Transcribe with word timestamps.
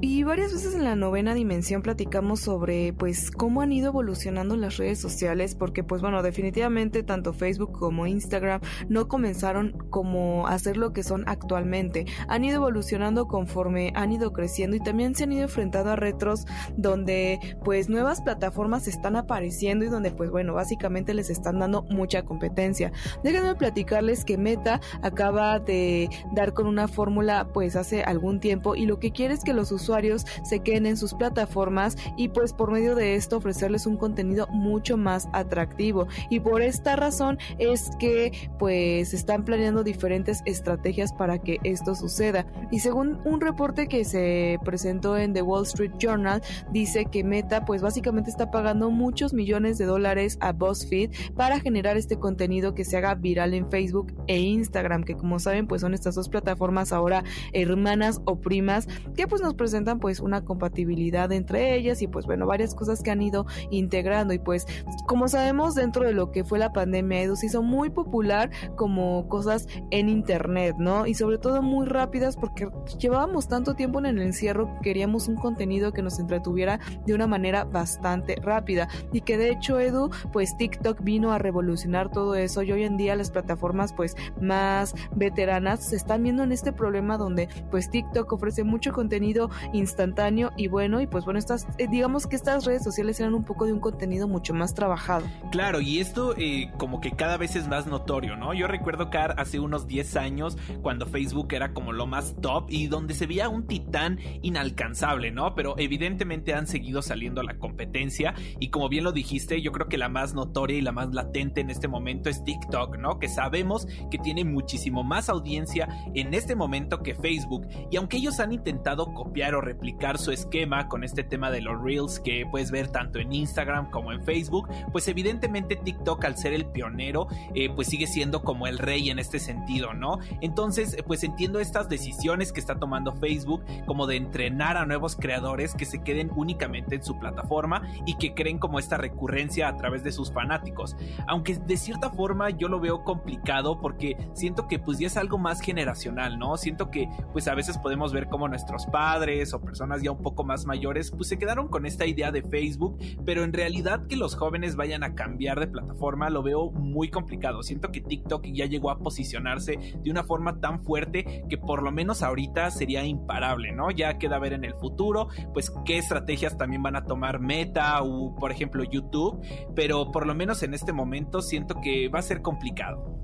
Y 0.00 0.22
varias 0.24 0.52
veces 0.52 0.74
en 0.74 0.84
la 0.84 0.96
novena 0.96 1.34
dimensión 1.34 1.82
platicamos 1.82 2.40
sobre 2.40 2.92
pues 2.92 3.30
cómo 3.30 3.62
han 3.62 3.72
ido 3.72 3.88
evolucionando 3.88 4.56
las 4.56 4.76
redes 4.76 5.00
sociales, 5.00 5.54
porque 5.54 5.82
pues 5.82 6.02
bueno, 6.02 6.22
definitivamente 6.22 7.02
tanto 7.02 7.32
Facebook 7.32 7.72
como 7.72 8.06
Instagram 8.06 8.60
no 8.88 9.08
comenzaron 9.08 9.72
como 9.90 10.46
a 10.46 10.58
ser 10.58 10.76
lo 10.76 10.92
que 10.92 11.02
son 11.02 11.24
actualmente. 11.26 12.06
Han 12.28 12.44
ido 12.44 12.56
evolucionando 12.56 13.26
conforme 13.26 13.92
han 13.94 14.12
ido 14.12 14.32
creciendo 14.32 14.76
y 14.76 14.80
también 14.80 15.14
se 15.14 15.24
han 15.24 15.32
ido 15.32 15.42
enfrentando 15.44 15.92
a 15.92 15.96
retros 15.96 16.44
donde 16.76 17.38
pues 17.64 17.88
nuevas 17.88 18.20
plataformas 18.20 18.88
están 18.88 19.16
apareciendo 19.16 19.84
y 19.84 19.88
donde 19.88 20.10
pues 20.10 20.30
bueno, 20.30 20.54
básicamente 20.54 21.14
les 21.14 21.30
están 21.30 21.58
dando 21.58 21.82
mucha 21.84 22.24
competencia. 22.24 22.92
Déjenme 23.24 23.54
platicarles 23.54 24.24
que 24.24 24.36
Meta 24.36 24.80
acaba 25.02 25.58
de 25.58 26.08
dar 26.32 26.52
con 26.52 26.66
una 26.66 26.88
fórmula 26.88 27.48
pues 27.52 27.76
hace 27.76 28.02
algún 28.02 28.40
tiempo 28.40 28.74
y 28.74 28.86
lo 28.86 28.98
que 28.98 29.12
quiere 29.12 29.34
es 29.34 29.42
que 29.44 29.52
los 29.52 29.69
usuarios 29.72 30.24
se 30.44 30.60
queden 30.60 30.86
en 30.86 30.96
sus 30.96 31.14
plataformas 31.14 31.96
y 32.16 32.28
pues 32.28 32.52
por 32.52 32.70
medio 32.70 32.94
de 32.94 33.14
esto 33.14 33.38
ofrecerles 33.38 33.86
un 33.86 33.96
contenido 33.96 34.46
mucho 34.48 34.96
más 34.96 35.28
atractivo. 35.32 36.06
Y 36.28 36.40
por 36.40 36.62
esta 36.62 36.96
razón 36.96 37.38
es 37.58 37.90
que 37.98 38.50
pues 38.58 39.14
están 39.14 39.44
planeando 39.44 39.84
diferentes 39.84 40.42
estrategias 40.46 41.12
para 41.12 41.38
que 41.38 41.58
esto 41.64 41.94
suceda. 41.94 42.46
Y 42.70 42.80
según 42.80 43.18
un 43.24 43.40
reporte 43.40 43.88
que 43.88 44.04
se 44.04 44.58
presentó 44.64 45.16
en 45.16 45.32
The 45.32 45.42
Wall 45.42 45.64
Street 45.64 45.92
Journal 45.98 46.42
dice 46.72 47.06
que 47.06 47.24
Meta 47.24 47.64
pues 47.64 47.82
básicamente 47.82 48.30
está 48.30 48.50
pagando 48.50 48.90
muchos 48.90 49.32
millones 49.32 49.78
de 49.78 49.84
dólares 49.84 50.38
a 50.40 50.52
BuzzFeed 50.52 51.10
para 51.34 51.60
generar 51.60 51.96
este 51.96 52.18
contenido 52.18 52.74
que 52.74 52.84
se 52.84 52.96
haga 52.96 53.14
viral 53.14 53.54
en 53.54 53.70
Facebook 53.70 54.12
e 54.26 54.38
Instagram 54.38 55.04
que 55.04 55.16
como 55.16 55.38
saben 55.38 55.66
pues 55.66 55.80
son 55.80 55.94
estas 55.94 56.14
dos 56.14 56.28
plataformas 56.28 56.92
ahora 56.92 57.24
hermanas 57.52 58.20
o 58.24 58.40
primas 58.40 58.88
que 59.14 59.26
pues 59.26 59.42
nos 59.42 59.54
presentan 59.60 60.00
pues 60.00 60.20
una 60.20 60.42
compatibilidad 60.42 61.30
entre 61.32 61.74
ellas 61.76 62.00
y 62.00 62.06
pues 62.06 62.24
bueno, 62.24 62.46
varias 62.46 62.74
cosas 62.74 63.02
que 63.02 63.10
han 63.10 63.20
ido 63.20 63.44
integrando 63.70 64.32
y 64.32 64.38
pues 64.38 64.66
como 65.06 65.28
sabemos 65.28 65.74
dentro 65.74 66.06
de 66.06 66.14
lo 66.14 66.32
que 66.32 66.44
fue 66.44 66.58
la 66.58 66.72
pandemia 66.72 67.20
Edu 67.20 67.36
se 67.36 67.44
hizo 67.44 67.62
muy 67.62 67.90
popular 67.90 68.50
como 68.74 69.28
cosas 69.28 69.68
en 69.90 70.08
internet, 70.08 70.76
¿no? 70.78 71.06
Y 71.06 71.12
sobre 71.12 71.36
todo 71.36 71.60
muy 71.60 71.86
rápidas 71.86 72.38
porque 72.38 72.70
llevábamos 72.98 73.48
tanto 73.48 73.74
tiempo 73.74 73.98
en 73.98 74.06
el 74.06 74.22
encierro 74.22 74.72
que 74.76 74.90
queríamos 74.90 75.28
un 75.28 75.36
contenido 75.36 75.92
que 75.92 76.00
nos 76.00 76.18
entretuviera 76.18 76.80
de 77.04 77.12
una 77.12 77.26
manera 77.26 77.64
bastante 77.64 78.36
rápida 78.36 78.88
y 79.12 79.20
que 79.20 79.36
de 79.36 79.50
hecho 79.50 79.78
Edu 79.78 80.08
pues 80.32 80.56
TikTok 80.56 81.02
vino 81.02 81.32
a 81.32 81.38
revolucionar 81.38 82.10
todo 82.10 82.34
eso 82.34 82.62
y 82.62 82.72
hoy 82.72 82.84
en 82.84 82.96
día 82.96 83.14
las 83.14 83.30
plataformas 83.30 83.92
pues 83.92 84.16
más 84.40 84.94
veteranas 85.14 85.84
se 85.90 85.96
están 85.96 86.22
viendo 86.22 86.44
en 86.44 86.52
este 86.52 86.72
problema 86.72 87.18
donde 87.18 87.50
pues 87.70 87.90
TikTok 87.90 88.32
ofrece 88.32 88.64
mucho 88.64 88.92
contenido 88.92 89.49
instantáneo 89.72 90.52
y 90.56 90.68
bueno, 90.68 91.00
y 91.00 91.06
pues 91.06 91.24
bueno, 91.24 91.38
estas, 91.38 91.66
eh, 91.78 91.86
digamos 91.90 92.26
que 92.26 92.36
estas 92.36 92.64
redes 92.64 92.84
sociales 92.84 93.18
eran 93.20 93.34
un 93.34 93.44
poco 93.44 93.66
de 93.66 93.72
un 93.72 93.80
contenido 93.80 94.28
mucho 94.28 94.54
más 94.54 94.74
trabajado. 94.74 95.24
Claro, 95.50 95.80
y 95.80 95.98
esto 95.98 96.34
eh, 96.36 96.70
como 96.78 97.00
que 97.00 97.12
cada 97.12 97.36
vez 97.36 97.56
es 97.56 97.68
más 97.68 97.86
notorio, 97.86 98.36
¿no? 98.36 98.54
Yo 98.54 98.66
recuerdo 98.66 99.10
que 99.10 99.18
hace 99.18 99.60
unos 99.60 99.86
10 99.86 100.16
años 100.16 100.56
cuando 100.82 101.06
Facebook 101.06 101.52
era 101.52 101.72
como 101.72 101.92
lo 101.92 102.06
más 102.06 102.36
top 102.40 102.66
y 102.68 102.86
donde 102.86 103.14
se 103.14 103.26
veía 103.26 103.48
un 103.48 103.66
titán 103.66 104.18
inalcanzable, 104.42 105.30
¿no? 105.30 105.54
Pero 105.54 105.74
evidentemente 105.78 106.54
han 106.54 106.66
seguido 106.66 107.02
saliendo 107.02 107.40
a 107.40 107.44
la 107.44 107.58
competencia 107.58 108.34
y 108.58 108.70
como 108.70 108.88
bien 108.88 109.04
lo 109.04 109.12
dijiste, 109.12 109.60
yo 109.62 109.72
creo 109.72 109.88
que 109.88 109.98
la 109.98 110.08
más 110.08 110.34
notoria 110.34 110.78
y 110.78 110.82
la 110.82 110.92
más 110.92 111.12
latente 111.12 111.60
en 111.60 111.70
este 111.70 111.88
momento 111.88 112.30
es 112.30 112.44
TikTok, 112.44 112.98
¿no? 112.98 113.18
Que 113.18 113.28
sabemos 113.28 113.86
que 114.10 114.18
tiene 114.18 114.44
muchísimo 114.44 115.02
más 115.02 115.28
audiencia 115.28 115.88
en 116.14 116.34
este 116.34 116.54
momento 116.54 117.02
que 117.02 117.14
Facebook 117.14 117.66
y 117.90 117.96
aunque 117.96 118.18
ellos 118.18 118.40
han 118.40 118.52
intentado 118.52 119.12
copiar 119.12 119.29
o 119.30 119.60
replicar 119.60 120.18
su 120.18 120.32
esquema 120.32 120.88
con 120.88 121.04
este 121.04 121.24
tema 121.24 121.50
de 121.50 121.62
los 121.62 121.80
reels 121.82 122.20
que 122.20 122.44
puedes 122.50 122.70
ver 122.70 122.88
tanto 122.88 123.18
en 123.18 123.32
Instagram 123.32 123.90
como 123.90 124.12
en 124.12 124.22
Facebook, 124.22 124.68
pues 124.92 125.08
evidentemente 125.08 125.76
TikTok 125.76 126.24
al 126.24 126.36
ser 126.36 126.52
el 126.52 126.66
pionero, 126.66 127.28
eh, 127.54 127.70
pues 127.74 127.88
sigue 127.88 128.06
siendo 128.06 128.42
como 128.42 128.66
el 128.66 128.78
rey 128.78 129.08
en 129.08 129.18
este 129.18 129.38
sentido, 129.38 129.94
¿no? 129.94 130.18
Entonces, 130.40 130.96
pues 131.06 131.24
entiendo 131.24 131.60
estas 131.60 131.88
decisiones 131.88 132.52
que 132.52 132.60
está 132.60 132.74
tomando 132.78 133.14
Facebook 133.14 133.64
como 133.86 134.06
de 134.06 134.16
entrenar 134.16 134.76
a 134.76 134.84
nuevos 134.84 135.16
creadores 135.16 135.74
que 135.74 135.86
se 135.86 136.02
queden 136.02 136.30
únicamente 136.36 136.96
en 136.96 137.02
su 137.02 137.18
plataforma 137.18 137.82
y 138.04 138.16
que 138.16 138.34
creen 138.34 138.58
como 138.58 138.78
esta 138.78 138.96
recurrencia 138.96 139.68
a 139.68 139.76
través 139.76 140.04
de 140.04 140.12
sus 140.12 140.32
fanáticos. 140.32 140.96
Aunque 141.26 141.54
de 141.54 141.76
cierta 141.76 142.10
forma 142.10 142.50
yo 142.50 142.68
lo 142.68 142.80
veo 142.80 143.04
complicado 143.04 143.80
porque 143.80 144.16
siento 144.34 144.66
que 144.66 144.78
pues 144.78 144.98
ya 144.98 145.06
es 145.06 145.16
algo 145.16 145.38
más 145.38 145.60
generacional, 145.60 146.38
¿no? 146.38 146.56
Siento 146.56 146.90
que 146.90 147.08
pues 147.32 147.48
a 147.48 147.54
veces 147.54 147.78
podemos 147.78 148.12
ver 148.12 148.28
como 148.28 148.48
nuestros 148.48 148.86
padres 148.86 149.19
o 149.20 149.60
personas 149.60 150.02
ya 150.02 150.10
un 150.10 150.22
poco 150.22 150.44
más 150.44 150.64
mayores 150.64 151.10
pues 151.10 151.28
se 151.28 151.38
quedaron 151.38 151.68
con 151.68 151.84
esta 151.84 152.06
idea 152.06 152.32
de 152.32 152.42
Facebook, 152.42 152.98
pero 153.26 153.44
en 153.44 153.52
realidad 153.52 154.06
que 154.06 154.16
los 154.16 154.34
jóvenes 154.34 154.76
vayan 154.76 155.02
a 155.02 155.14
cambiar 155.14 155.60
de 155.60 155.66
plataforma 155.66 156.30
lo 156.30 156.42
veo 156.42 156.70
muy 156.70 157.10
complicado. 157.10 157.62
Siento 157.62 157.92
que 157.92 158.00
TikTok 158.00 158.46
ya 158.46 158.64
llegó 158.64 158.90
a 158.90 158.98
posicionarse 158.98 159.78
de 160.02 160.10
una 160.10 160.24
forma 160.24 160.58
tan 160.60 160.82
fuerte 160.82 161.44
que 161.48 161.58
por 161.58 161.82
lo 161.82 161.92
menos 161.92 162.22
ahorita 162.22 162.70
sería 162.70 163.04
imparable, 163.04 163.72
¿no? 163.72 163.90
Ya 163.90 164.16
queda 164.16 164.38
ver 164.38 164.54
en 164.54 164.64
el 164.64 164.74
futuro, 164.74 165.28
pues 165.52 165.70
qué 165.84 165.98
estrategias 165.98 166.56
también 166.56 166.82
van 166.82 166.96
a 166.96 167.04
tomar 167.04 167.40
Meta 167.40 168.02
o 168.02 168.34
por 168.36 168.52
ejemplo 168.52 168.84
YouTube, 168.84 169.40
pero 169.74 170.10
por 170.10 170.26
lo 170.26 170.34
menos 170.34 170.62
en 170.62 170.72
este 170.72 170.92
momento 170.92 171.42
siento 171.42 171.80
que 171.82 172.08
va 172.08 172.20
a 172.20 172.22
ser 172.22 172.40
complicado. 172.40 173.19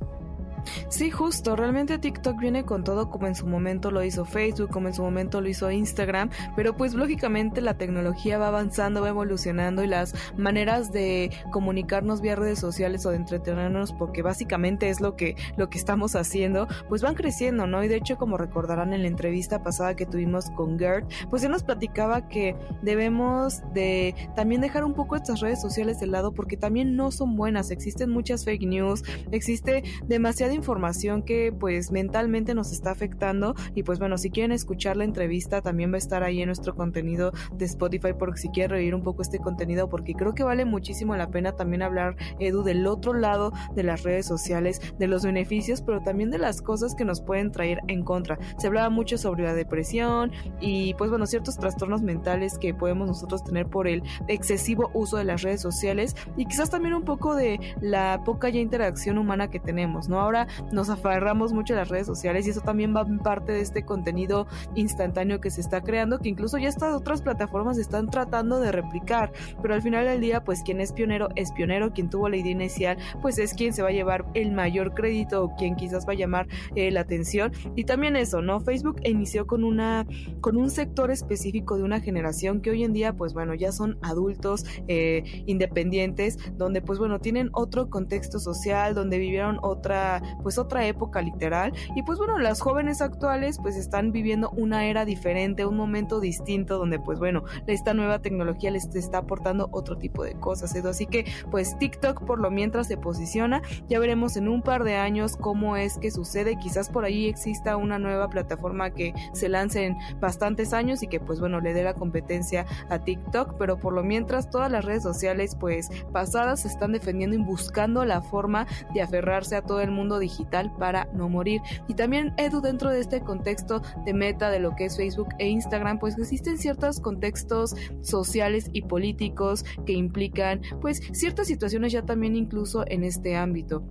Sí, 0.88 1.10
justo, 1.10 1.56
realmente 1.56 1.99
TikTok 1.99 2.38
viene 2.38 2.65
con 2.65 2.84
todo 2.84 3.10
como 3.10 3.27
en 3.27 3.34
su 3.34 3.47
momento 3.47 3.91
lo 3.91 4.03
hizo 4.04 4.25
Facebook, 4.25 4.71
como 4.71 4.88
en 4.88 4.94
su 4.94 5.03
momento 5.03 5.41
lo 5.41 5.49
hizo 5.49 5.71
Instagram, 5.71 6.31
pero 6.54 6.77
pues 6.77 6.94
lógicamente 6.94 7.60
la 7.60 7.75
tecnología 7.75 8.38
va 8.38 8.49
avanzando, 8.49 9.03
va 9.03 9.09
evolucionando 9.09 9.82
y 9.82 9.87
las 9.87 10.15
maneras 10.37 10.93
de 10.93 11.31
comunicarnos 11.53 12.21
vía 12.21 12.37
redes 12.37 12.59
sociales 12.59 13.06
o 13.06 13.10
de 13.10 13.16
entretenernos, 13.16 13.93
porque 13.93 14.22
básicamente 14.22 14.88
es 14.88 15.00
lo 15.00 15.16
que, 15.16 15.37
lo 15.56 15.69
que 15.69 15.78
estamos 15.78 16.16
haciendo, 16.16 16.69
pues 16.88 17.03
van 17.03 17.15
creciendo, 17.15 17.66
¿no? 17.66 17.83
Y 17.83 17.88
de 17.88 17.97
hecho, 17.97 18.16
como 18.16 18.37
recordarán 18.37 18.93
en 18.93 19.03
la 19.03 19.09
entrevista 19.09 19.62
pasada 19.62 19.97
que 19.97 20.06
tuvimos 20.06 20.50
con 20.50 20.78
Gert, 20.78 21.10
pues 21.30 21.42
él 21.45 21.51
nos 21.51 21.63
platicaba 21.63 22.28
que 22.28 22.57
debemos 22.83 23.63
de 23.72 24.15
también 24.34 24.60
dejar 24.60 24.84
un 24.84 24.95
poco 24.95 25.16
estas 25.16 25.41
redes 25.41 25.60
sociales 25.60 26.01
de 26.01 26.07
lado 26.07 26.33
porque 26.33 26.57
también 26.57 26.97
no 26.97 27.10
son 27.10 27.36
buenas, 27.36 27.71
existen 27.71 28.10
muchas 28.10 28.45
fake 28.45 28.66
news, 28.66 29.03
existe 29.30 29.83
demasiada 30.07 30.54
información 30.56 31.22
que 31.22 31.53
pues 31.53 31.92
mentalmente 31.92 32.54
nos 32.54 32.72
está 32.72 32.91
afectando 32.91 33.54
y 33.74 33.82
pues 33.82 33.98
bueno, 33.98 34.18
si 34.18 34.30
quieren 34.30 34.53
escuchar 34.53 34.97
la 34.97 35.04
entrevista 35.04 35.62
también 35.62 35.92
va 35.92 35.97
a 35.97 35.98
estar 35.98 36.22
ahí 36.22 36.41
en 36.41 36.47
nuestro 36.47 36.74
contenido 36.74 37.32
de 37.53 37.64
Spotify 37.66 38.12
porque 38.18 38.41
si 38.41 38.48
quieren 38.48 38.70
reír 38.70 38.94
un 38.94 39.03
poco 39.03 39.22
este 39.22 39.38
contenido 39.38 39.88
porque 39.88 40.14
creo 40.14 40.34
que 40.34 40.42
vale 40.42 40.64
muchísimo 40.64 41.16
la 41.16 41.30
pena 41.30 41.53
también 41.53 41.82
hablar 41.82 42.16
Edu 42.38 42.62
del 42.62 42.86
otro 42.86 43.14
lado 43.14 43.53
de 43.74 43.82
las 43.82 44.03
redes 44.03 44.26
sociales, 44.26 44.80
de 44.98 45.06
los 45.06 45.24
beneficios, 45.24 45.82
pero 45.82 46.03
también 46.03 46.30
de 46.30 46.38
las 46.38 46.62
cosas 46.62 46.94
que 46.94 47.04
nos 47.04 47.20
pueden 47.20 47.53
traer 47.53 47.80
en 47.88 48.03
contra. 48.03 48.38
Se 48.58 48.66
hablaba 48.66 48.91
mucho 48.91 49.18
sobre 49.18 49.44
la 49.44 49.54
depresión 49.54 50.32
y 50.60 50.94
pues 50.94 51.10
bueno, 51.10 51.26
ciertos 51.26 51.56
trastornos 51.58 52.03
mentales 52.03 52.58
que 52.58 52.74
podemos 52.74 53.08
nosotros 53.08 53.44
tener 53.44 53.66
por 53.66 53.88
el 53.88 54.03
excesivo 54.28 54.91
uso 54.94 55.16
de 55.16 55.24
las 55.24 55.42
redes 55.42 55.60
sociales 55.60 56.16
y 56.36 56.47
quizás 56.47 56.70
también 56.70 56.94
un 56.94 57.04
poco 57.04 57.34
de 57.34 57.60
la 57.80 58.22
poca 58.24 58.48
ya 58.48 58.60
interacción 58.60 59.18
humana 59.18 59.48
que 59.48 59.60
tenemos, 59.60 60.08
¿no? 60.08 60.20
Ahora 60.20 60.46
nos 60.72 60.91
aferramos 60.91 61.53
mucho 61.53 61.75
a 61.75 61.78
las 61.78 61.89
redes 61.89 62.07
sociales 62.07 62.47
y 62.47 62.51
eso 62.51 62.60
también 62.60 62.95
va 62.95 63.03
en 63.03 63.19
parte 63.19 63.53
de 63.53 63.60
este 63.60 63.84
contenido 63.84 64.47
instantáneo 64.75 65.41
que 65.41 65.51
se 65.51 65.60
está 65.60 65.81
creando, 65.81 66.19
que 66.19 66.28
incluso 66.28 66.59
ya 66.59 66.69
estas 66.69 66.95
otras 66.95 67.22
plataformas 67.22 67.78
están 67.78 68.10
tratando 68.10 68.60
de 68.60 68.72
replicar, 68.72 69.33
pero 69.63 69.75
al 69.75 69.83
final 69.83 70.04
del 70.04 70.21
día, 70.21 70.45
pues 70.45 70.63
quien 70.63 70.81
es 70.81 70.93
pionero 70.93 71.28
es 71.37 71.53
pionero, 71.53 71.93
quien 71.93 72.10
tuvo 72.10 72.28
la 72.28 72.37
idea 72.37 72.53
inicial, 72.53 72.97
pues 73.22 73.39
es 73.39 73.54
quien 73.54 73.72
se 73.72 73.83
va 73.83 73.89
a 73.89 73.93
llevar 73.93 74.27
el 74.34 74.53
mayor 74.53 74.95
crédito 74.95 75.45
o 75.45 75.57
quien 75.57 75.77
quizás 75.77 76.07
va 76.07 76.13
a 76.13 76.16
llamar 76.16 76.47
eh, 76.75 76.91
la 76.91 77.01
atención. 77.01 77.53
Y 77.75 77.84
también 77.84 78.16
eso, 78.16 78.42
¿no? 78.42 78.60
Facebook 78.60 79.01
inició 79.04 79.47
con 79.47 79.65
una, 79.65 80.07
con 80.41 80.57
un 80.57 80.71
sector 80.71 81.10
específico 81.10 81.77
de 81.77 81.83
una 81.83 82.01
generación 82.01 82.60
que 82.60 82.71
hoy 82.71 82.84
en 82.84 82.92
día, 82.92 83.13
pues 83.13 83.34
bueno, 83.34 83.54
ya 83.54 83.72
son 83.72 83.99
adultos 84.03 84.65
eh, 84.89 85.42
independientes, 85.47 86.39
donde 86.57 86.83
pues 86.83 86.99
bueno, 86.99 87.21
tienen 87.21 87.51
otro 87.53 87.91
contexto 87.91 88.39
social, 88.39 88.95
donde 88.95 89.19
vivieron 89.19 89.59
otra, 89.63 90.22
pues 90.42 90.59
otra 90.59 90.86
época 90.86 91.22
literal. 91.22 91.72
Y 91.94 92.03
pues 92.03 92.18
bueno, 92.18 92.38
las 92.38 92.60
jóvenes 92.60 93.00
actuales 93.00 93.59
pues 93.60 93.77
están 93.77 94.12
viviendo 94.12 94.50
una 94.50 94.86
era 94.86 95.04
diferente, 95.04 95.66
un 95.66 95.77
momento 95.77 96.21
distinto, 96.21 96.78
donde 96.78 96.98
pues 96.98 97.18
bueno, 97.18 97.44
esta 97.66 97.94
nueva 97.94 98.21
tecnología 98.21 98.71
les 98.71 98.86
está 98.94 99.18
aportando 99.18 99.68
otro 99.72 99.97
tipo 99.97 100.24
de 100.24 100.34
cosas. 100.34 100.74
Así 100.84 101.06
que 101.06 101.24
pues 101.50 101.77
TikTok 101.78 102.24
por 102.24 102.41
lo 102.41 102.50
mientras 102.50 102.86
se 102.86 102.97
posiciona, 102.97 103.62
ya 103.88 103.98
veremos 103.98 104.36
en 104.36 104.48
un 104.48 104.62
par 104.62 104.84
de 104.84 104.97
años 104.97 105.36
cómo 105.36 105.77
es 105.77 105.98
que 105.98 106.10
sucede, 106.10 106.59
quizás 106.59 106.91
por 106.91 107.04
ahí 107.04 107.27
exista 107.27 107.77
una 107.77 107.98
nueva 107.98 108.28
plataforma 108.28 108.91
que 108.91 109.15
se 109.32 109.48
lance 109.48 109.84
en 109.84 109.97
bastantes 110.21 110.72
años 110.72 111.03
y 111.03 111.09
que 111.09 111.21
pues 111.21 111.41
bueno 111.41 111.60
le 111.60 111.72
dé 111.72 111.82
la 111.82 111.94
competencia 111.94 112.66
a 112.89 112.98
TikTok, 112.98 113.56
pero 113.59 113.78
por 113.78 113.92
lo 113.92 114.03
mientras 114.03 114.50
todas 114.50 114.71
las 114.71 114.84
redes 114.84 115.03
sociales 115.03 115.56
pues 115.59 115.89
pasadas 116.12 116.60
se 116.60 116.68
están 116.68 116.92
defendiendo 116.92 117.36
y 117.36 117.42
buscando 117.42 118.04
la 118.04 118.22
forma 118.22 118.66
de 118.92 119.03
aferrarse 119.03 119.56
a 119.56 119.62
todo 119.62 119.80
el 119.80 119.91
mundo 119.91 120.18
digital 120.27 120.73
para 120.78 121.07
no 121.13 121.28
morir. 121.28 121.61
Y 121.89 121.95
también 121.95 122.33
Edu 122.37 122.61
dentro 122.61 122.91
de 122.91 123.01
este 123.01 123.21
contexto 123.21 123.83
de 124.05 124.13
meta 124.13 124.51
de 124.51 124.61
lo 124.61 124.75
que 124.75 124.87
es 124.87 124.97
Facebook 124.97 125.28
e 125.39 125.49
Instagram 125.49 125.99
pues 125.99 126.19
existen 126.19 126.59
ciertos 126.59 127.01
contextos 127.01 127.75
sociales 128.03 128.71
y 128.73 128.83
políticos 128.83 129.65
que 129.87 129.93
implican 129.93 130.61
pues 130.81 131.01
ciertas 131.13 131.47
situaciones 131.47 131.93
ya 131.93 132.03
también 132.03 132.37
incluso 132.37 132.84
en 132.87 133.05
este 133.05 133.37
ámbito. 133.37 133.83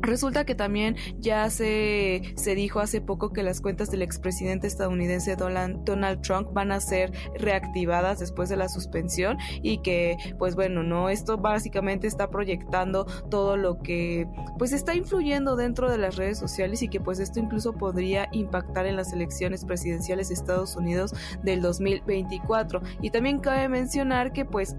Resulta 0.00 0.44
que 0.44 0.54
también 0.54 0.96
ya 1.18 1.48
se, 1.50 2.22
se 2.36 2.54
dijo 2.54 2.80
hace 2.80 3.00
poco 3.00 3.32
que 3.32 3.42
las 3.42 3.60
cuentas 3.60 3.90
del 3.90 4.02
expresidente 4.02 4.66
estadounidense 4.66 5.36
Donald 5.36 6.22
Trump 6.22 6.52
van 6.52 6.72
a 6.72 6.80
ser 6.80 7.12
reactivadas 7.38 8.18
después 8.18 8.48
de 8.48 8.56
la 8.56 8.68
suspensión 8.68 9.38
y 9.62 9.78
que 9.78 10.16
pues 10.38 10.54
bueno, 10.54 10.82
no, 10.82 11.08
esto 11.08 11.38
básicamente 11.38 12.06
está 12.06 12.30
proyectando 12.30 13.04
todo 13.30 13.56
lo 13.56 13.78
que 13.82 14.26
pues 14.58 14.72
está 14.72 14.94
influyendo 14.94 15.56
dentro 15.56 15.90
de 15.90 15.98
las 15.98 16.16
redes 16.16 16.38
sociales 16.38 16.82
y 16.82 16.88
que 16.88 17.00
pues 17.00 17.18
esto 17.18 17.40
incluso 17.40 17.72
podría 17.72 18.28
impactar 18.32 18.86
en 18.86 18.96
las 18.96 19.12
elecciones 19.12 19.64
presidenciales 19.64 20.28
de 20.28 20.34
Estados 20.34 20.76
Unidos 20.76 21.14
del 21.42 21.60
2024. 21.60 22.82
Y 23.00 23.10
también 23.10 23.40
cabe 23.40 23.68
mencionar 23.68 24.32
que 24.32 24.44
pues 24.44 24.76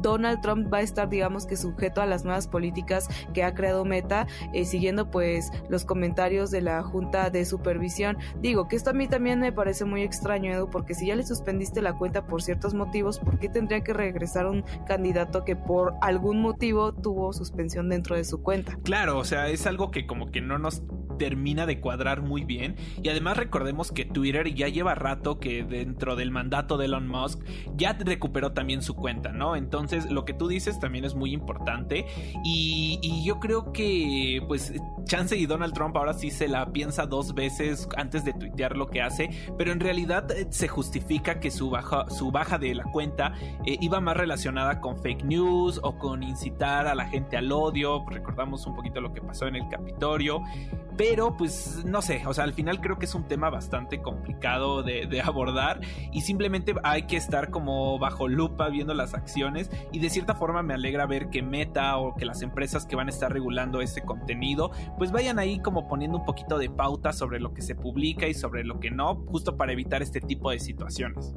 Donald 0.00 0.40
Trump 0.40 0.72
va 0.72 0.78
a 0.78 0.82
estar, 0.82 1.08
digamos 1.08 1.46
que 1.46 1.56
sujeto 1.56 2.00
a 2.00 2.06
las 2.06 2.24
nuevas 2.24 2.48
políticas 2.48 3.08
que 3.32 3.42
ha 3.44 3.54
creado 3.54 3.84
Meta, 3.84 4.26
eh, 4.52 4.64
siguiendo 4.64 5.10
pues 5.10 5.50
los 5.68 5.84
comentarios 5.84 6.50
de 6.50 6.60
la 6.60 6.82
Junta 6.82 7.30
de 7.30 7.44
Supervisión. 7.44 8.18
Digo 8.40 8.68
que 8.68 8.76
esto 8.76 8.90
a 8.90 8.92
mí 8.92 9.08
también 9.08 9.40
me 9.40 9.52
parece 9.52 9.84
muy 9.84 10.02
extraño, 10.02 10.52
Edu, 10.52 10.70
porque 10.70 10.94
si 10.94 11.06
ya 11.06 11.16
le 11.16 11.24
suspendiste 11.24 11.82
la 11.82 11.94
cuenta 11.94 12.26
por 12.26 12.42
ciertos 12.42 12.74
motivos, 12.74 13.18
¿por 13.18 13.38
qué 13.38 13.48
tendría 13.48 13.82
que 13.82 13.92
regresar 13.92 14.46
un 14.46 14.64
candidato 14.86 15.44
que 15.44 15.56
por 15.56 15.94
algún 16.00 16.40
motivo 16.40 16.92
tuvo 16.92 17.32
suspensión 17.32 17.88
dentro 17.88 18.16
de 18.16 18.24
su 18.24 18.42
cuenta? 18.42 18.78
Claro, 18.82 19.18
o 19.18 19.24
sea, 19.24 19.48
es 19.48 19.66
algo 19.66 19.90
que 19.90 20.06
como 20.06 20.30
que 20.30 20.40
no 20.40 20.58
nos 20.58 20.82
termina 21.18 21.66
de 21.66 21.80
cuadrar 21.80 22.22
muy 22.22 22.44
bien. 22.44 22.76
Y 23.02 23.08
además 23.08 23.36
recordemos 23.36 23.92
que 23.92 24.04
Twitter 24.04 24.54
ya 24.54 24.68
lleva 24.68 24.94
rato 24.94 25.38
que 25.38 25.64
dentro 25.64 26.16
del 26.16 26.30
mandato 26.30 26.78
de 26.78 26.86
Elon 26.86 27.08
Musk 27.08 27.42
ya 27.76 27.92
recuperó 27.92 28.52
también 28.52 28.82
su 28.82 28.94
cuenta, 28.94 29.32
¿no? 29.32 29.56
Entonces 29.56 30.10
lo 30.10 30.24
que 30.24 30.32
tú 30.32 30.48
dices 30.48 30.78
también 30.80 31.04
es 31.04 31.14
muy 31.14 31.32
importante. 31.32 32.06
Y, 32.44 33.00
yo 33.24 33.40
creo 33.40 33.72
que 33.72 34.42
pues 34.46 34.72
Chance 35.04 35.36
y 35.36 35.44
Donald 35.46 35.74
Trump 35.74 35.96
ahora 35.96 36.14
sí 36.14 36.30
se 36.30 36.48
la 36.48 36.72
piensa 36.72 37.04
dos 37.04 37.34
veces 37.34 37.88
antes 37.96 38.24
de 38.24 38.32
tuitear 38.32 38.76
lo 38.76 38.86
que 38.86 39.02
hace. 39.02 39.30
Pero 39.58 39.72
en 39.72 39.80
realidad 39.80 40.30
eh, 40.30 40.46
se 40.50 40.68
justifica 40.68 41.40
que 41.40 41.50
su 41.50 41.68
baja, 41.68 42.08
su 42.08 42.30
baja 42.30 42.58
de 42.58 42.74
la 42.74 42.84
cuenta 42.84 43.34
eh, 43.66 43.76
iba 43.80 44.00
más 44.00 44.16
relacionada 44.16 44.80
con 44.80 44.96
fake 45.02 45.24
news 45.24 45.80
o 45.82 45.98
con 45.98 46.22
incitar 46.22 46.86
a 46.86 46.94
la 46.94 47.06
gente 47.06 47.36
al 47.36 47.50
odio. 47.52 48.04
Recordamos 48.08 48.66
un 48.66 48.76
poquito 48.76 49.00
lo 49.00 49.12
que 49.12 49.20
pasó 49.20 49.46
en 49.46 49.56
el 49.56 49.68
Capitolio. 49.68 50.42
Pues 51.36 51.84
no 51.84 52.02
sé, 52.02 52.22
o 52.26 52.34
sea, 52.34 52.44
al 52.44 52.52
final 52.52 52.80
creo 52.80 52.98
que 52.98 53.06
es 53.06 53.14
un 53.14 53.26
tema 53.26 53.50
bastante 53.50 54.00
complicado 54.02 54.82
de, 54.82 55.22
abordar 55.24 55.80
y 56.12 56.20
simplemente 56.20 56.74
hay 56.84 57.06
que 57.06 57.16
estar 57.16 57.50
como 57.50 57.98
bajo 57.98 58.28
lupa 58.28 58.68
viendo 58.68 58.94
las 58.94 59.14
acciones 59.14 59.70
y 59.92 59.98
de 59.98 60.10
cierta 60.10 60.34
forma 60.34 60.62
me 60.62 60.74
alegra 60.74 61.06
ver 61.06 61.28
que 61.28 61.42
Meta 61.42 61.96
o 61.98 62.14
que 62.14 62.24
las 62.24 62.42
empresas 62.42 62.86
que 62.86 62.96
van 62.96 63.08
a 63.08 63.10
estar 63.10 63.32
regulando 63.32 63.80
este 63.80 64.02
contenido 64.02 64.70
pues 64.96 65.12
vayan 65.12 65.38
ahí 65.38 65.60
como 65.60 65.88
poniendo 65.88 66.18
un 66.18 66.24
poquito 66.24 66.58
de 66.58 66.70
pauta 66.70 67.12
sobre 67.12 67.40
lo 67.40 67.52
que 67.52 67.62
se 67.62 67.74
publica 67.74 68.26
y 68.28 68.34
sobre 68.34 68.64
lo 68.64 68.80
que 68.80 68.90
no, 68.90 69.16
justo 69.26 69.56
para 69.56 69.72
evitar 69.72 70.02
este 70.02 70.20
tipo 70.20 70.50
de 70.50 70.58
situaciones. 70.60 71.34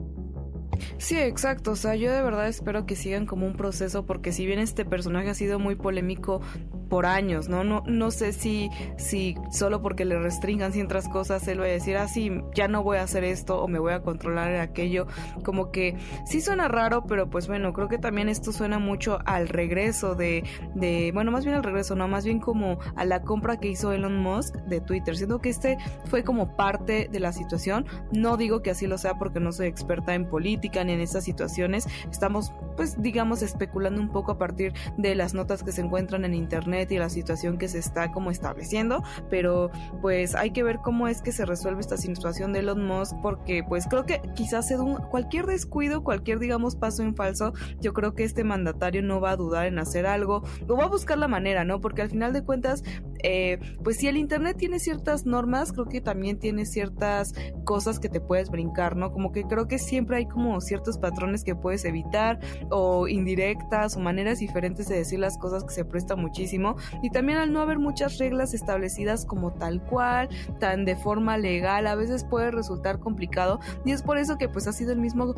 Sí, 0.98 1.18
exacto. 1.18 1.72
O 1.72 1.76
sea, 1.76 1.96
yo 1.96 2.12
de 2.12 2.22
verdad 2.22 2.48
espero 2.48 2.86
que 2.86 2.96
sigan 2.96 3.26
como 3.26 3.46
un 3.46 3.54
proceso 3.54 4.06
porque 4.06 4.32
si 4.32 4.46
bien 4.46 4.60
este 4.60 4.86
personaje 4.86 5.30
ha 5.30 5.34
sido 5.34 5.60
muy 5.60 5.76
polémico 5.76 6.42
por 6.90 7.06
años, 7.06 7.48
¿no? 7.48 7.64
No, 7.64 7.84
no 7.88 8.12
sé 8.12 8.34
si, 8.34 8.70
si 8.98 9.36
solo 9.50 9.82
porque 9.82 10.04
le 10.04 10.20
restringan 10.20 10.74
ciertas 10.74 11.08
cosas 11.08 11.48
él 11.48 11.62
va 11.62 11.66
a 11.66 11.70
decir, 11.70 11.96
ah, 11.96 12.08
sí, 12.08 12.32
ya 12.54 12.68
no 12.68 12.84
voy 12.84 12.98
a 12.98 13.04
hacer 13.04 13.24
esto 13.24 13.62
o 13.62 13.68
me 13.68 13.80
voy 13.80 13.94
a 13.94 14.02
controlar 14.02 14.52
en 14.52 14.60
aquello. 14.60 15.08
Como 15.44 15.72
que 15.72 15.96
sí 16.26 16.42
suena 16.42 16.68
raro, 16.68 17.06
pero 17.06 17.30
pues 17.30 17.48
bueno, 17.48 17.72
creo 17.72 17.88
que 17.88 17.98
también 17.98 18.28
esto 18.28 18.52
suena 18.52 18.78
mucho 18.78 19.20
al 19.26 19.48
regreso 19.48 20.16
de, 20.16 20.44
de 20.76 21.12
bueno, 21.14 21.32
más 21.32 21.46
bien 21.46 21.56
al 21.56 21.64
regreso, 21.64 21.96
no, 21.96 22.08
más 22.08 22.26
bien 22.26 22.40
como 22.40 22.80
a 22.96 23.06
la 23.06 23.22
compra 23.22 23.58
que 23.58 23.70
hizo 23.70 23.94
Elon 23.94 24.18
Musk 24.18 24.56
de 24.68 24.82
Twitter, 24.82 25.16
siendo 25.16 25.40
que 25.40 25.50
este 25.50 25.78
fue 26.06 26.24
como 26.24 26.56
parte 26.58 27.08
de 27.10 27.20
la 27.20 27.32
situación. 27.32 27.86
No 28.12 28.36
digo 28.36 28.62
que 28.62 28.72
así 28.72 28.88
lo 28.88 28.98
sea 28.98 29.16
porque 29.18 29.40
no 29.40 29.52
soy 29.52 29.68
experta 29.68 30.14
en 30.14 30.28
política 30.28 30.71
en 30.80 31.02
esas 31.02 31.24
situaciones. 31.24 31.88
Estamos, 32.12 32.54
pues, 32.76 33.02
digamos, 33.02 33.42
especulando 33.42 34.02
un 34.02 34.10
poco 34.10 34.32
a 34.32 34.38
partir 34.38 34.74
de 34.98 35.16
las 35.16 35.34
notas 35.34 35.64
que 35.64 35.72
se 35.72 35.82
encuentran 35.82 36.26
en 36.26 36.34
internet 36.34 36.92
y 36.92 36.98
la 36.98 37.10
situación 37.10 37.58
que 37.58 37.68
se 37.68 37.80
está 37.80 38.12
como 38.12 38.32
estableciendo, 38.32 39.04
pero 39.30 39.70
pues 40.02 40.36
hay 40.36 40.52
que 40.52 40.64
ver 40.64 40.80
cómo 40.80 41.08
es 41.08 41.22
que 41.22 41.32
se 41.32 41.46
resuelve 41.46 41.82
esta 41.82 41.98
situación 41.98 42.54
de 42.54 42.60
Elon 42.60 42.86
Musk 42.86 43.16
porque 43.22 43.64
pues 43.64 43.88
creo 43.88 44.06
que 44.06 44.22
quizás 44.36 44.72
cualquier 45.10 45.46
descuido, 45.46 46.04
cualquier 46.04 46.40
digamos 46.40 46.76
paso 46.76 47.04
en 47.04 47.16
falso, 47.16 47.54
yo 47.80 47.94
creo 47.94 48.14
que 48.14 48.24
este 48.24 48.44
mandatario 48.44 49.02
no 49.02 49.20
va 49.20 49.32
a 49.32 49.36
dudar 49.36 49.66
en 49.66 49.80
hacer 49.80 50.06
algo 50.06 50.44
o 50.68 50.78
va 50.78 50.86
a 50.86 50.88
buscar 50.88 51.18
la 51.18 51.28
manera, 51.28 51.66
¿no? 51.66 51.82
Porque 51.82 52.02
al 52.02 52.10
final 52.10 52.34
de 52.34 52.44
cuentas, 52.44 52.84
eh, 53.24 53.60
pues 53.84 53.98
si 53.98 54.08
el 54.08 54.18
Internet 54.18 54.58
tiene 54.58 54.80
ciertas 54.80 55.26
normas, 55.26 55.72
creo 55.72 55.86
que 55.86 56.02
también 56.02 56.40
tiene 56.40 56.66
ciertas 56.66 57.34
cosas 57.64 58.00
que 58.00 58.10
te 58.10 58.20
puedes 58.20 58.50
brincar, 58.50 58.96
¿no? 58.96 59.12
Como 59.12 59.32
que 59.32 59.44
creo 59.44 59.68
que 59.68 59.80
siempre 59.80 60.18
hay 60.18 60.28
como 60.28 60.60
ciertos 60.62 60.98
patrones 60.98 61.44
que 61.44 61.56
puedes 61.56 61.86
evitar 61.86 62.40
o 62.70 63.08
indirectas 63.08 63.96
o 63.96 64.00
maneras 64.00 64.40
diferentes 64.40 64.88
de 64.88 64.96
decir 64.96 65.20
las 65.20 65.38
cosas 65.38 65.64
que 65.64 65.74
se 65.74 65.86
presta 65.86 66.16
muchísimo 66.16 66.76
y 67.02 67.10
también 67.10 67.38
al 67.38 67.52
no 67.54 67.62
haber 67.62 67.80
muchas 67.80 68.18
reglas 68.18 68.54
establecidas 68.54 69.26
como 69.26 69.54
tal 69.54 69.84
cual, 69.84 70.30
tan 70.60 70.86
de 70.86 70.96
forma 70.96 71.38
legal, 71.38 71.88
a 71.88 71.96
veces 71.96 72.24
puede 72.24 72.52
resultar 72.52 73.00
complicado 73.00 73.60
y 73.86 73.92
es 73.92 74.02
por 74.04 74.18
eso 74.18 74.38
que 74.38 74.50
pues 74.50 74.68
ha 74.68 74.74
sido 74.74 74.92
el 74.92 75.00
mismo 75.00 75.34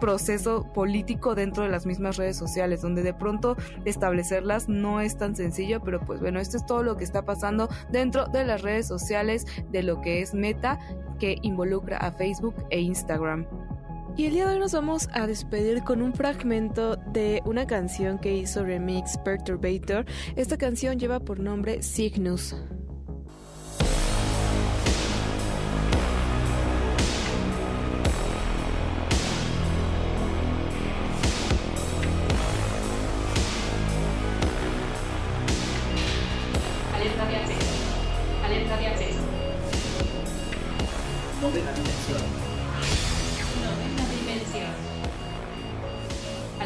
proceso 0.00 0.66
político 0.72 1.34
dentro 1.34 1.62
de 1.62 1.68
las 1.68 1.86
mismas 1.86 2.16
redes 2.16 2.36
sociales, 2.36 2.82
donde 2.82 3.02
de 3.02 3.14
pronto 3.14 3.56
establecerlas 3.84 4.68
no 4.68 5.00
es 5.00 5.16
tan 5.16 5.36
sencillo, 5.36 5.80
pero 5.82 6.00
pues 6.00 6.20
bueno, 6.20 6.40
esto 6.40 6.56
es 6.56 6.66
todo 6.66 6.82
lo 6.82 6.96
que 6.96 7.04
está 7.04 7.24
pasando 7.24 7.68
dentro 7.90 8.26
de 8.26 8.44
las 8.44 8.62
redes 8.62 8.88
sociales 8.88 9.46
de 9.70 9.82
lo 9.82 10.00
que 10.00 10.22
es 10.22 10.34
Meta, 10.34 10.78
que 11.18 11.36
involucra 11.42 11.98
a 11.98 12.12
Facebook 12.12 12.54
e 12.70 12.80
Instagram. 12.80 13.46
Y 14.16 14.26
el 14.26 14.32
día 14.32 14.46
de 14.46 14.54
hoy 14.54 14.58
nos 14.58 14.72
vamos 14.72 15.08
a 15.12 15.26
despedir 15.26 15.82
con 15.82 16.02
un 16.02 16.12
fragmento 16.12 16.96
de 16.96 17.42
una 17.44 17.66
canción 17.66 18.18
que 18.18 18.34
hizo 18.34 18.64
Remix 18.64 19.16
Perturbator. 19.18 20.04
Esta 20.36 20.58
canción 20.58 20.98
lleva 20.98 21.20
por 21.20 21.38
nombre 21.38 21.82
Cygnus. 21.82 22.56